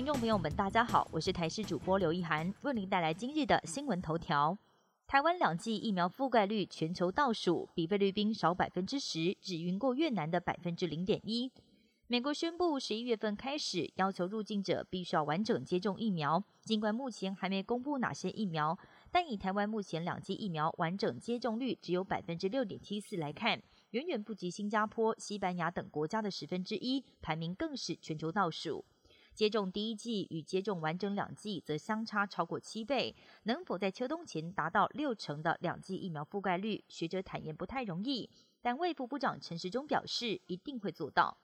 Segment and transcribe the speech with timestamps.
[0.00, 4.56] 听众朋友们，大家好，我是台视主播刘一涵，为您带来今日的新闻头条。
[5.06, 11.52] 台湾两剂疫苗覆盖率全球倒数，比菲律宾少百分之十，只晕过越南的百分之零点一。
[12.06, 18.78] 美国宣布十一月份开始要求入境者必须要完整接种疫苗，尽管目前还没公布哪些疫苗，
[19.12, 23.60] 但以台湾目前两剂疫苗完整接种率只有百分之六点七四来看，
[23.90, 28.82] 远远不及新加坡、西班牙等国家的十分之一，排名更是全球倒数。
[29.40, 36.84] 接种第一剂与接种完整两剂则相差超过七倍，能否在秋冬前达到六成的两剂疫苗覆盖率？
[36.88, 38.28] 学者坦言不太容易，
[38.60, 41.38] 但卫福部长陈时中表示一定会做到。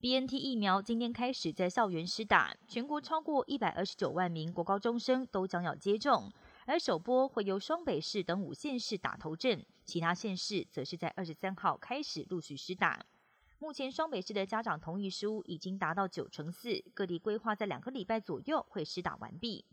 [0.00, 6.32] B N T 疫苗今天开始在校园施打，全国超过一百二十九万名国高中生都将要接种，
[6.64, 13.04] 而首波会由双北市等五县市打头阵，其他县市则是在二十三号开始陆续施打。
[13.62, 19.64] 目前双北市的家长同意书已经达到九成四，各地规划在两个礼拜左右会施打完毕。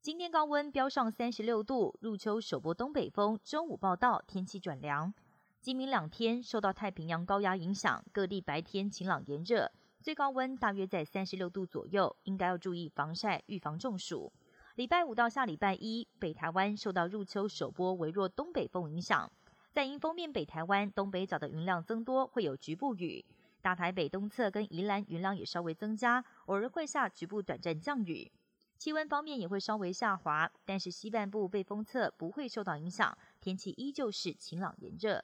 [0.00, 5.12] 今天高温飙上三十六度，入秋首波东北风，中午报道天气转凉。
[5.60, 9.70] 今明两天受到太平洋高压影响，各地白天晴朗炎热，
[10.00, 14.32] 最高温大约在三十六度左右，应该要注意防晒，预防中暑。
[14.76, 19.30] 礼拜五到下礼拜一，北台湾受到入秋首波微弱东北风影响，
[19.76, 23.22] 在迎风面北台湾东北角的云量增多，会有局部雨。
[23.60, 28.32] 大台北东侧跟宜兰云量也稍微增加，偶尔会下局部短暂降雨。
[28.78, 35.22] 气温方面也会稍微下滑，但是西半部被风侧不会受到影响，天气依旧是晴朗炎热。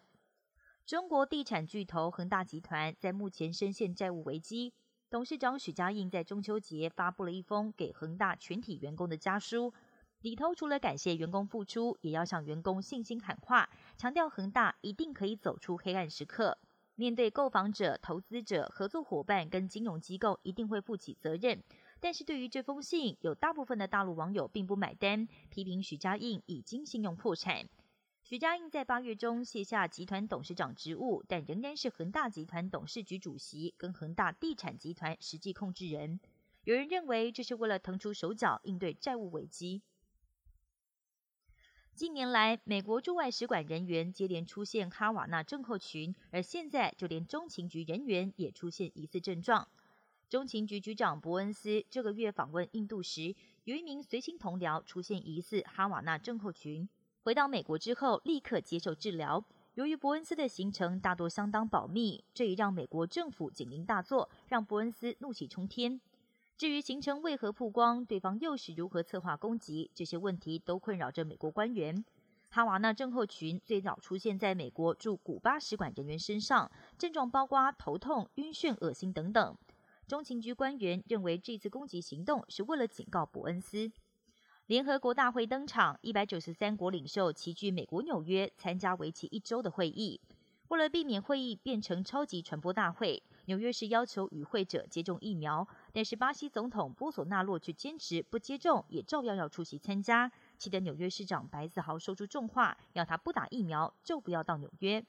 [0.84, 4.75] 中国地产巨头恒大集团在目前深陷债务危机，
[5.08, 9.73] 董事长许家印在中秋节发布了一封给恒大全体员工的家书，
[10.22, 16.58] 里头除了感谢员工付出，也要向员工信心喊话，强调恒大一定可以走出黑暗时刻。
[16.94, 21.60] 面对购房者、投资者、合作伙伴跟金融机构，一定会负起责任。
[21.98, 27.68] 但是对于这封信，有大部分的大陆网友并不买单，批评许家印已经信用破产。
[28.22, 36.20] 许家印在八月中卸下集团董事长职务，但仍然是恒大集团董事局主席跟恒大地产集团实际控制人。
[36.62, 39.82] 有人认为这是为了腾出手脚应对债务危机。
[41.95, 49.69] 近年来，美国驻外使馆人员接连出现哈瓦那症候群，而现在就连中情局人员也出现疑似症状。
[50.30, 56.89] 中情局局长伯恩斯这个月访问印度时，有一名随行同僚出现疑似哈瓦那症候群。
[57.25, 59.45] 回到美国之后，立刻接受治疗。
[59.74, 66.01] 由于伯恩斯的行程大多相当保密，这也让美国政府警铃大作，让伯恩斯怒气冲天。
[66.57, 72.05] 至于行程为何曝光，对方又是如何策划攻击，这些问题都困扰着美国官员。
[72.51, 79.57] 哈瓦那症候群最早出现在美国驻古巴使馆人员身上，症状包括头痛、晕眩、恶心等等。
[80.07, 83.91] 中情局官员认为，这次攻击行动是为了警告伯恩斯。
[84.67, 90.20] 联合国大会登场，一百九十三国领袖齐聚美国纽约参加为期一周的会议。
[90.68, 105.05] 为了避免会议变成超级传播大会，纽约市要求与会者接种疫苗，但是巴西总统波索纳洛却坚持不接种，也照样要出席参加，气得纽约市长白子豪说出重话，要他不打疫苗就不要到纽约。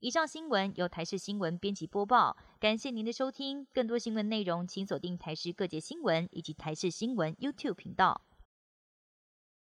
[0.00, 3.64] 以上新闻由台视新闻编辑播报，感谢您的收听。
[3.72, 8.20] 更多新闻内容，请锁定台视各界新闻以及台视新闻 YouTube 频道。